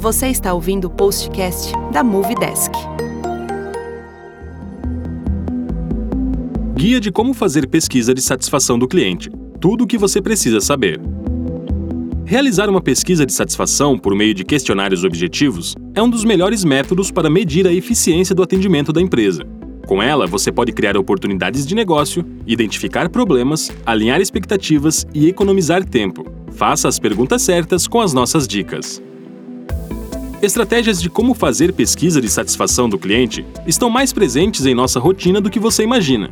[0.00, 2.72] Você está ouvindo o postcast da Movie Desk.
[6.74, 9.28] Guia de como fazer pesquisa de satisfação do cliente.
[9.60, 10.98] Tudo o que você precisa saber.
[12.24, 17.10] Realizar uma pesquisa de satisfação por meio de questionários objetivos é um dos melhores métodos
[17.10, 19.44] para medir a eficiência do atendimento da empresa.
[19.86, 26.24] Com ela, você pode criar oportunidades de negócio, identificar problemas, alinhar expectativas e economizar tempo.
[26.52, 29.02] Faça as perguntas certas com as nossas dicas.
[30.42, 35.38] Estratégias de como fazer pesquisa de satisfação do cliente estão mais presentes em nossa rotina
[35.38, 36.30] do que você imagina.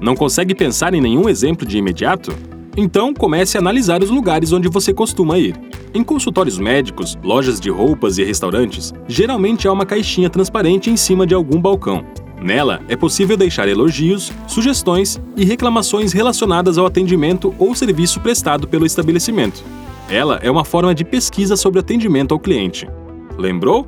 [0.00, 2.32] Não consegue pensar em nenhum exemplo de imediato?
[2.76, 5.56] Então, comece a analisar os lugares onde você costuma ir.
[5.92, 11.26] Em consultórios médicos, lojas de roupas e restaurantes, geralmente há uma caixinha transparente em cima
[11.26, 12.04] de algum balcão.
[12.40, 18.86] Nela, é possível deixar elogios, sugestões e reclamações relacionadas ao atendimento ou serviço prestado pelo
[18.86, 19.64] estabelecimento.
[20.08, 22.86] Ela é uma forma de pesquisa sobre atendimento ao cliente.
[23.38, 23.86] Lembrou?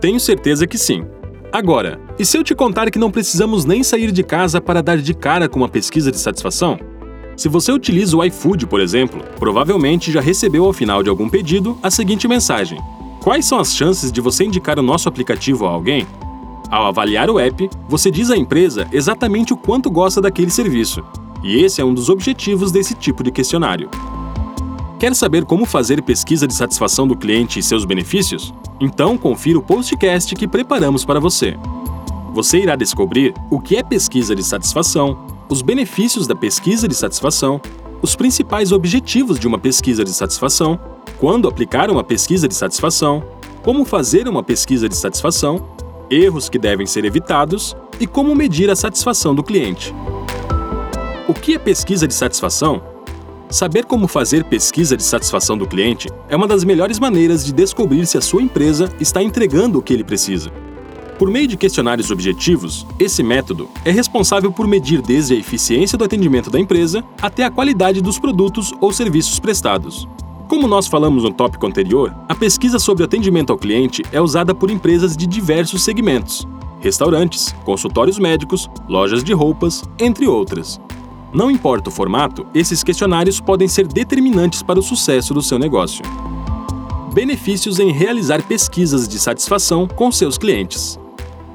[0.00, 1.04] Tenho certeza que sim.
[1.52, 4.98] Agora, e se eu te contar que não precisamos nem sair de casa para dar
[4.98, 6.76] de cara com uma pesquisa de satisfação?
[7.36, 11.78] Se você utiliza o iFood, por exemplo, provavelmente já recebeu ao final de algum pedido
[11.80, 12.80] a seguinte mensagem:
[13.22, 16.04] Quais são as chances de você indicar o nosso aplicativo a alguém?
[16.68, 21.04] Ao avaliar o app, você diz à empresa exatamente o quanto gosta daquele serviço.
[21.44, 23.88] E esse é um dos objetivos desse tipo de questionário.
[25.04, 28.54] Quer saber como fazer pesquisa de satisfação do cliente e seus benefícios?
[28.80, 31.58] Então confira o postcast que preparamos para você.
[32.32, 37.60] Você irá descobrir o que é pesquisa de satisfação, os benefícios da pesquisa de satisfação,
[38.00, 40.80] os principais objetivos de uma pesquisa de satisfação,
[41.20, 43.22] quando aplicar uma pesquisa de satisfação,
[43.62, 45.68] como fazer uma pesquisa de satisfação,
[46.08, 49.94] erros que devem ser evitados e como medir a satisfação do cliente.
[51.28, 52.93] O que é pesquisa de satisfação?
[53.54, 58.04] Saber como fazer pesquisa de satisfação do cliente é uma das melhores maneiras de descobrir
[58.04, 60.50] se a sua empresa está entregando o que ele precisa.
[61.20, 66.02] Por meio de questionários objetivos, esse método é responsável por medir desde a eficiência do
[66.02, 70.08] atendimento da empresa até a qualidade dos produtos ou serviços prestados.
[70.48, 74.68] Como nós falamos no tópico anterior, a pesquisa sobre atendimento ao cliente é usada por
[74.68, 76.44] empresas de diversos segmentos:
[76.80, 80.80] restaurantes, consultórios médicos, lojas de roupas, entre outras.
[81.34, 86.04] Não importa o formato, esses questionários podem ser determinantes para o sucesso do seu negócio.
[87.12, 90.96] Benefícios em realizar pesquisas de satisfação com seus clientes.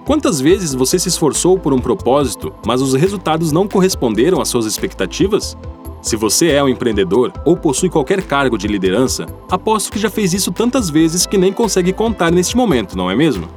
[0.06, 4.66] Quantas vezes você se esforçou por um propósito, mas os resultados não corresponderam às suas
[4.66, 5.58] expectativas?
[6.02, 10.34] Se você é um empreendedor ou possui qualquer cargo de liderança, aposto que já fez
[10.34, 13.48] isso tantas vezes que nem consegue contar neste momento, não é mesmo?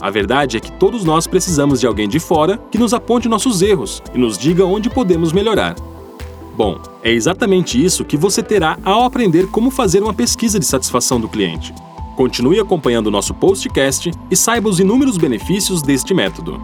[0.00, 3.62] A verdade é que todos nós precisamos de alguém de fora que nos aponte nossos
[3.62, 5.74] erros e nos diga onde podemos melhorar.
[6.56, 11.20] Bom, é exatamente isso que você terá ao aprender como fazer uma pesquisa de satisfação
[11.20, 11.74] do cliente.
[12.16, 16.60] Continue acompanhando nosso postcast e saiba os inúmeros benefícios deste método.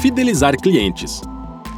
[0.00, 1.20] Fidelizar clientes.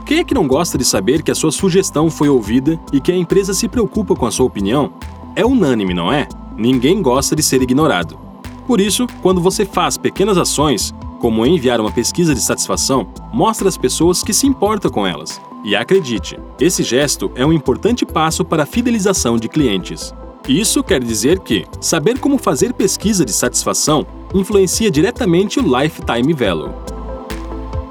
[0.04, 3.10] Quem é que não gosta de saber que a sua sugestão foi ouvida e que
[3.10, 4.92] a empresa se preocupa com a sua opinião?
[5.34, 6.28] É unânime, não é?
[6.56, 8.25] Ninguém gosta de ser ignorado.
[8.66, 13.76] Por isso, quando você faz pequenas ações, como enviar uma pesquisa de satisfação, mostra às
[13.76, 15.40] pessoas que se importa com elas.
[15.64, 20.12] E acredite, esse gesto é um importante passo para a fidelização de clientes.
[20.48, 26.72] Isso quer dizer que saber como fazer pesquisa de satisfação influencia diretamente o lifetime value.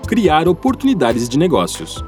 [0.07, 2.03] Criar oportunidades de negócios.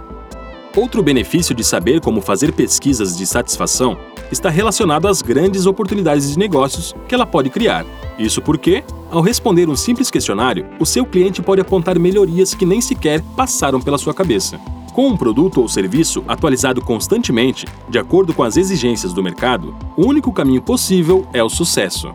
[0.76, 3.98] Outro benefício de saber como fazer pesquisas de satisfação
[4.32, 7.86] está relacionado às grandes oportunidades de negócios que ela pode criar.
[8.18, 12.82] Isso porque, ao responder um simples questionário, o seu cliente pode apontar melhorias que nem
[12.82, 14.60] sequer passaram pela sua cabeça.
[14.94, 20.06] Com um produto ou serviço atualizado constantemente, de acordo com as exigências do mercado, o
[20.06, 22.12] único caminho possível é o sucesso.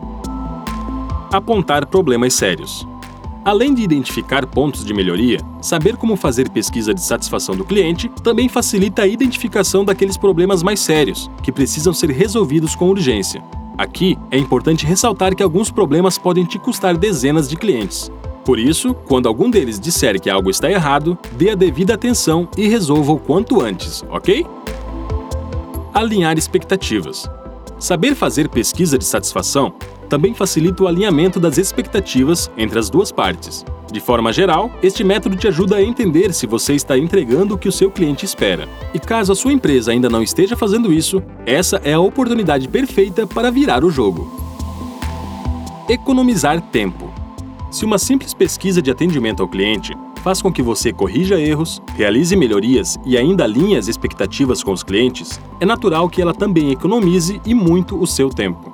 [1.31, 2.85] Apontar problemas sérios.
[3.45, 8.47] Além de identificar pontos de melhoria, saber como fazer pesquisa de satisfação do cliente também
[8.47, 13.43] facilita a identificação daqueles problemas mais sérios, que precisam ser resolvidos com urgência.
[13.77, 18.09] Aqui é importante ressaltar que alguns problemas podem te custar dezenas de clientes.
[18.45, 22.69] Por isso, quando algum deles disser que algo está errado, dê a devida atenção e
[22.69, 24.45] resolva o quanto antes, ok?
[25.93, 27.29] Alinhar expectativas.
[27.77, 29.73] Saber fazer pesquisa de satisfação
[30.13, 33.65] também facilita o alinhamento das expectativas entre as duas partes.
[33.91, 37.67] De forma geral, este método te ajuda a entender se você está entregando o que
[37.67, 38.69] o seu cliente espera.
[38.93, 43.25] E caso a sua empresa ainda não esteja fazendo isso, essa é a oportunidade perfeita
[43.25, 44.31] para virar o jogo.
[45.89, 47.11] Economizar tempo.
[47.71, 52.35] Se uma simples pesquisa de atendimento ao cliente faz com que você corrija erros, realize
[52.35, 57.41] melhorias e ainda alinhe as expectativas com os clientes, é natural que ela também economize
[57.43, 58.71] e muito o seu tempo.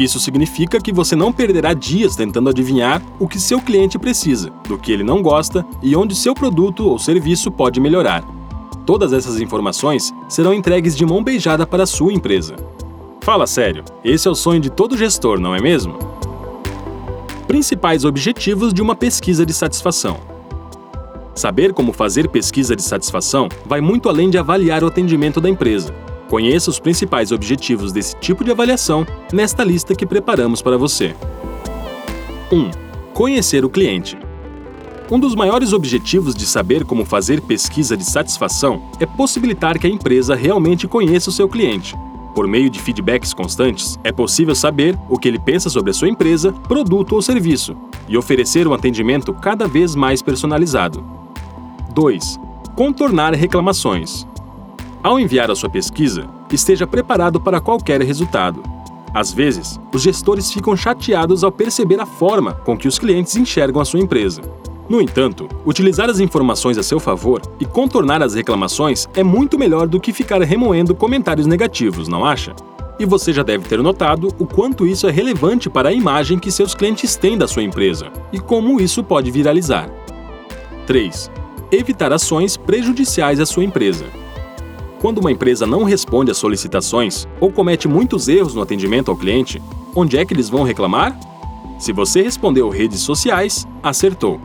[0.00, 4.78] Isso significa que você não perderá dias tentando adivinhar o que seu cliente precisa, do
[4.78, 8.24] que ele não gosta e onde seu produto ou serviço pode melhorar.
[8.86, 12.56] Todas essas informações serão entregues de mão beijada para a sua empresa.
[13.20, 15.98] Fala sério, esse é o sonho de todo gestor, não é mesmo?
[17.46, 20.18] Principais objetivos de uma pesquisa de satisfação.
[21.34, 25.94] Saber como fazer pesquisa de satisfação vai muito além de avaliar o atendimento da empresa.
[26.30, 31.16] Conheça os principais objetivos desse tipo de avaliação nesta lista que preparamos para você.
[32.52, 32.70] 1.
[33.12, 34.16] Conhecer o cliente.
[35.10, 39.90] Um dos maiores objetivos de saber como fazer pesquisa de satisfação é possibilitar que a
[39.90, 41.96] empresa realmente conheça o seu cliente.
[42.32, 46.08] Por meio de feedbacks constantes, é possível saber o que ele pensa sobre a sua
[46.08, 47.76] empresa, produto ou serviço
[48.08, 51.04] e oferecer um atendimento cada vez mais personalizado.
[51.92, 52.38] 2.
[52.76, 54.29] Contornar reclamações.
[55.02, 58.62] Ao enviar a sua pesquisa, esteja preparado para qualquer resultado.
[59.14, 63.80] Às vezes, os gestores ficam chateados ao perceber a forma com que os clientes enxergam
[63.80, 64.42] a sua empresa.
[64.90, 69.88] No entanto, utilizar as informações a seu favor e contornar as reclamações é muito melhor
[69.88, 72.54] do que ficar remoendo comentários negativos, não acha?
[72.98, 76.52] E você já deve ter notado o quanto isso é relevante para a imagem que
[76.52, 79.88] seus clientes têm da sua empresa e como isso pode viralizar.
[80.86, 81.30] 3.
[81.72, 84.04] Evitar ações prejudiciais à sua empresa.
[85.00, 89.60] Quando uma empresa não responde às solicitações ou comete muitos erros no atendimento ao cliente,
[89.96, 91.18] onde é que eles vão reclamar?
[91.78, 94.38] Se você respondeu redes sociais, acertou.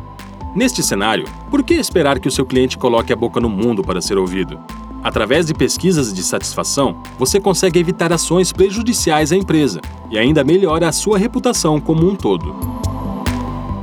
[0.55, 3.99] Neste cenário, por que esperar que o seu cliente coloque a boca no mundo para
[3.99, 4.57] ser ouvido?
[5.03, 10.87] Através de pesquisas de satisfação, você consegue evitar ações prejudiciais à empresa e ainda melhora
[10.87, 12.55] a sua reputação como um todo.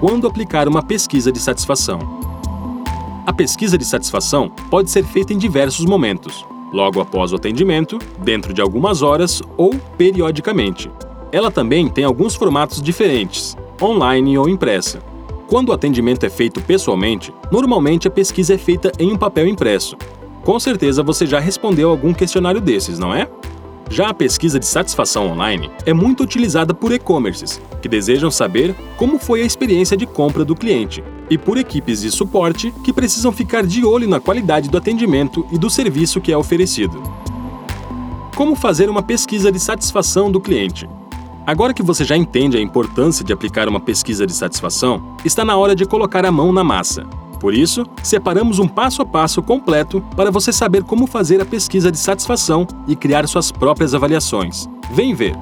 [0.00, 1.98] Quando aplicar uma pesquisa de satisfação?
[3.26, 8.52] A pesquisa de satisfação pode ser feita em diversos momentos, logo após o atendimento, dentro
[8.52, 10.90] de algumas horas ou periodicamente.
[11.30, 15.00] Ela também tem alguns formatos diferentes, online ou impressa.
[15.48, 19.96] Quando o atendimento é feito pessoalmente, normalmente a pesquisa é feita em um papel impresso.
[20.44, 23.28] Com certeza você já respondeu algum questionário desses, não é?
[23.92, 29.18] Já a pesquisa de satisfação online é muito utilizada por e-commerces, que desejam saber como
[29.18, 33.66] foi a experiência de compra do cliente, e por equipes de suporte que precisam ficar
[33.66, 37.02] de olho na qualidade do atendimento e do serviço que é oferecido.
[38.34, 40.88] Como fazer uma pesquisa de satisfação do cliente?
[41.46, 45.54] Agora que você já entende a importância de aplicar uma pesquisa de satisfação, está na
[45.58, 47.06] hora de colocar a mão na massa.
[47.42, 51.90] Por isso, separamos um passo a passo completo para você saber como fazer a pesquisa
[51.90, 54.68] de satisfação e criar suas próprias avaliações.
[54.92, 55.34] Vem ver!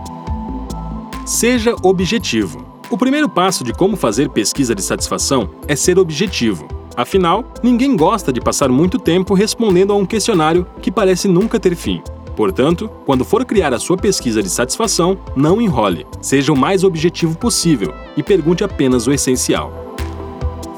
[1.26, 2.64] Seja objetivo.
[2.88, 6.66] O primeiro passo de como fazer pesquisa de satisfação é ser objetivo.
[6.96, 11.76] Afinal, ninguém gosta de passar muito tempo respondendo a um questionário que parece nunca ter
[11.76, 12.02] fim.
[12.34, 17.36] Portanto, quando for criar a sua pesquisa de satisfação, não enrole, seja o mais objetivo
[17.36, 19.89] possível e pergunte apenas o essencial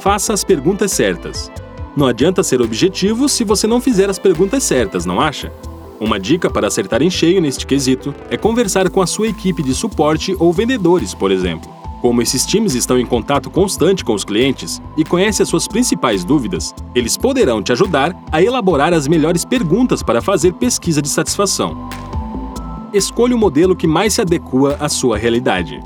[0.03, 1.49] faça as perguntas certas.
[1.97, 5.53] Não adianta ser objetivo se você não fizer as perguntas certas, não acha?
[6.01, 9.73] Uma dica para acertar em cheio neste quesito é conversar com a sua equipe de
[9.73, 11.71] suporte ou vendedores, por exemplo.
[12.01, 16.25] Como esses times estão em contato constante com os clientes e conhecem as suas principais
[16.25, 21.89] dúvidas, eles poderão te ajudar a elaborar as melhores perguntas para fazer pesquisa de satisfação.
[22.93, 25.81] Escolha o modelo que mais se adequa à sua realidade.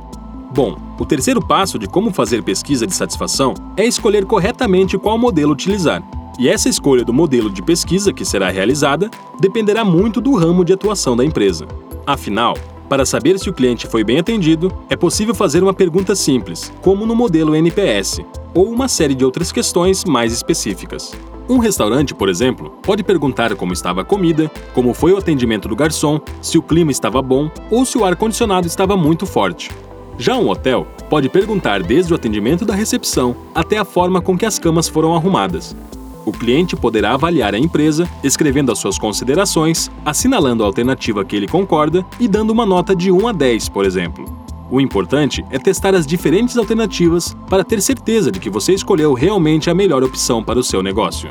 [0.56, 5.52] Bom, o terceiro passo de como fazer pesquisa de satisfação é escolher corretamente qual modelo
[5.52, 6.02] utilizar.
[6.38, 10.72] E essa escolha do modelo de pesquisa que será realizada dependerá muito do ramo de
[10.72, 11.66] atuação da empresa.
[12.06, 12.56] Afinal,
[12.88, 17.04] para saber se o cliente foi bem atendido, é possível fazer uma pergunta simples, como
[17.04, 18.22] no modelo NPS,
[18.54, 21.12] ou uma série de outras questões mais específicas.
[21.50, 25.76] Um restaurante, por exemplo, pode perguntar como estava a comida, como foi o atendimento do
[25.76, 29.70] garçom, se o clima estava bom ou se o ar-condicionado estava muito forte.
[30.18, 34.46] Já um hotel pode perguntar desde o atendimento da recepção até a forma com que
[34.46, 35.76] as camas foram arrumadas.
[36.24, 41.46] O cliente poderá avaliar a empresa, escrevendo as suas considerações, assinalando a alternativa que ele
[41.46, 44.24] concorda e dando uma nota de 1 a 10, por exemplo.
[44.68, 49.70] O importante é testar as diferentes alternativas para ter certeza de que você escolheu realmente
[49.70, 51.30] a melhor opção para o seu negócio.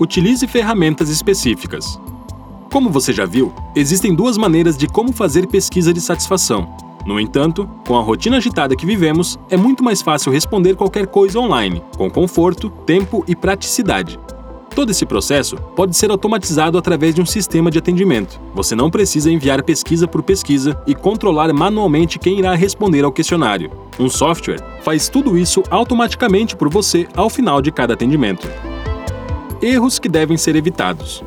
[0.00, 2.00] Utilize ferramentas específicas.
[2.72, 7.66] Como você já viu, existem duas maneiras de como fazer pesquisa de satisfação no entanto,
[7.86, 12.10] com a rotina agitada que vivemos, é muito mais fácil responder qualquer coisa online, com
[12.10, 14.20] conforto, tempo e praticidade.
[14.74, 18.38] Todo esse processo pode ser automatizado através de um sistema de atendimento.
[18.54, 23.70] Você não precisa enviar pesquisa por pesquisa e controlar manualmente quem irá responder ao questionário.
[23.98, 28.46] Um software faz tudo isso automaticamente por você ao final de cada atendimento.
[29.62, 31.24] Erros que devem ser evitados.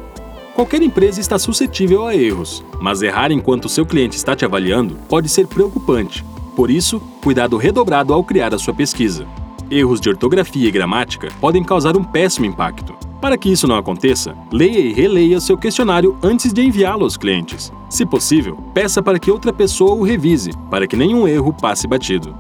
[0.62, 5.28] Qualquer empresa está suscetível a erros, mas errar enquanto seu cliente está te avaliando pode
[5.28, 6.24] ser preocupante.
[6.56, 9.26] Por isso, cuidado redobrado ao criar a sua pesquisa.
[9.72, 12.94] Erros de ortografia e gramática podem causar um péssimo impacto.
[13.20, 17.74] Para que isso não aconteça, leia e releia seu questionário antes de enviá-lo aos clientes.
[17.90, 22.36] Se possível, peça para que outra pessoa o revise, para que nenhum erro passe batido.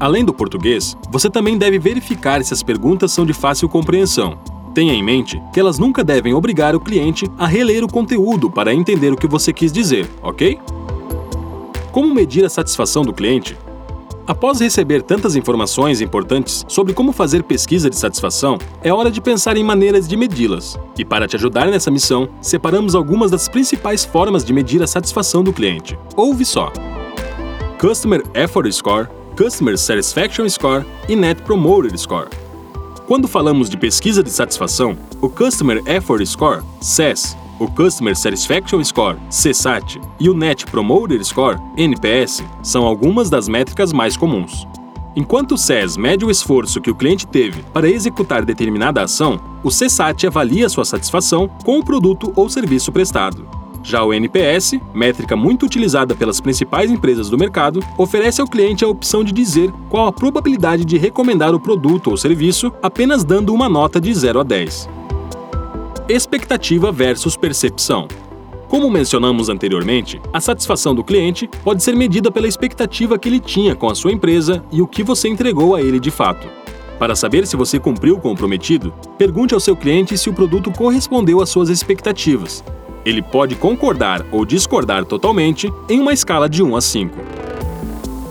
[0.00, 4.36] Além do português, você também deve verificar se as perguntas são de fácil compreensão.
[4.74, 8.72] Tenha em mente que elas nunca devem obrigar o cliente a reler o conteúdo para
[8.72, 10.58] entender o que você quis dizer, ok?
[11.90, 13.56] Como medir a satisfação do cliente?
[14.26, 19.56] Após receber tantas informações importantes sobre como fazer pesquisa de satisfação, é hora de pensar
[19.56, 20.78] em maneiras de medi-las.
[20.96, 25.42] E para te ajudar nessa missão, separamos algumas das principais formas de medir a satisfação
[25.42, 25.98] do cliente.
[26.14, 26.72] Ouve só:
[27.80, 32.28] Customer Effort Score, Customer Satisfaction Score e Net Promoter Score.
[33.10, 39.18] Quando falamos de pesquisa de satisfação, o Customer Effort Score, CES, o Customer Satisfaction Score,
[39.28, 44.64] CSAT, e o Net Promoter Score, NPS, são algumas das métricas mais comuns.
[45.16, 49.70] Enquanto o SES mede o esforço que o cliente teve para executar determinada ação, o
[49.70, 53.59] CSAT avalia sua satisfação com o produto ou serviço prestado.
[53.82, 58.88] Já o NPS, métrica muito utilizada pelas principais empresas do mercado, oferece ao cliente a
[58.88, 63.68] opção de dizer qual a probabilidade de recomendar o produto ou serviço apenas dando uma
[63.68, 65.00] nota de 0 a 10
[66.08, 68.08] expectativa versus percepção.
[68.68, 73.76] Como mencionamos anteriormente, a satisfação do cliente pode ser medida pela expectativa que ele tinha
[73.76, 76.48] com a sua empresa e o que você entregou a ele de fato.
[76.98, 81.40] Para saber se você cumpriu o comprometido, pergunte ao seu cliente se o produto correspondeu
[81.40, 82.62] às suas expectativas.
[83.04, 87.18] Ele pode concordar ou discordar totalmente em uma escala de 1 a 5.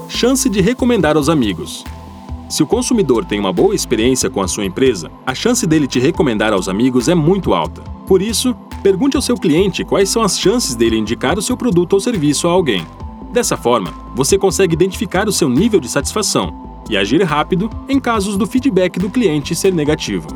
[0.08, 1.84] Chance de recomendar aos amigos.
[2.48, 6.00] Se o consumidor tem uma boa experiência com a sua empresa, a chance dele te
[6.00, 7.82] recomendar aos amigos é muito alta.
[8.08, 11.94] Por isso, pergunte ao seu cliente quais são as chances dele indicar o seu produto
[11.94, 12.86] ou serviço a alguém.
[13.32, 18.36] Dessa forma, você consegue identificar o seu nível de satisfação e agir rápido em casos
[18.36, 20.28] do feedback do cliente ser negativo.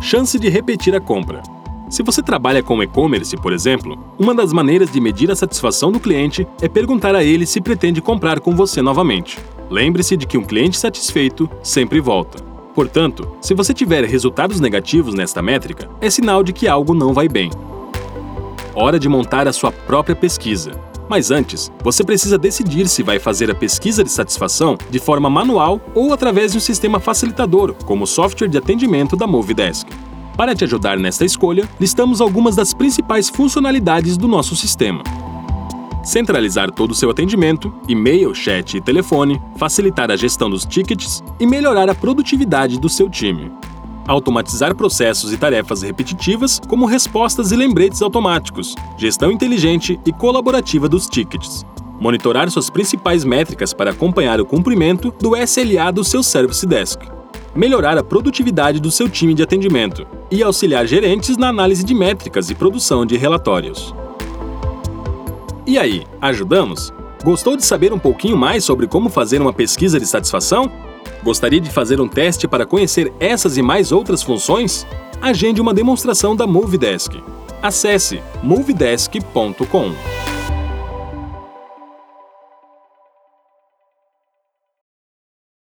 [0.00, 1.55] Chance de repetir a compra.
[1.88, 6.00] Se você trabalha com e-commerce, por exemplo, uma das maneiras de medir a satisfação do
[6.00, 9.38] cliente é perguntar a ele se pretende comprar com você novamente.
[9.70, 12.42] Lembre-se de que um cliente satisfeito sempre volta.
[12.74, 17.28] Portanto, se você tiver resultados negativos nesta métrica, é sinal de que algo não vai
[17.28, 17.50] bem.
[18.74, 20.72] Hora de montar a sua própria pesquisa.
[21.08, 25.80] Mas antes, você precisa decidir se vai fazer a pesquisa de satisfação de forma manual
[25.94, 29.86] ou através de um sistema facilitador, como o software de atendimento da Movidesk.
[30.36, 35.02] Para te ajudar nesta escolha, listamos algumas das principais funcionalidades do nosso sistema
[36.06, 41.46] centralizar todo o seu atendimento, e-mail, chat e telefone, facilitar a gestão dos tickets e
[41.46, 43.50] melhorar a produtividade do seu time.
[44.06, 51.08] Automatizar processos e tarefas repetitivas, como respostas e lembretes automáticos, gestão inteligente e colaborativa dos
[51.08, 51.66] tickets.
[51.98, 57.15] Monitorar suas principais métricas para acompanhar o cumprimento do SLA do seu Service Desk.
[57.56, 62.50] Melhorar a produtividade do seu time de atendimento e auxiliar gerentes na análise de métricas
[62.50, 63.94] e produção de relatórios.
[65.66, 66.92] E aí, ajudamos?
[67.24, 70.70] Gostou de saber um pouquinho mais sobre como fazer uma pesquisa de satisfação?
[71.24, 74.86] Gostaria de fazer um teste para conhecer essas e mais outras funções?
[75.20, 77.22] Agende uma demonstração da Movidesk.
[77.62, 80.35] Acesse movidesk.com.